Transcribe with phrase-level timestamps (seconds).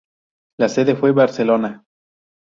[0.57, 1.85] La sede fue Barcelona.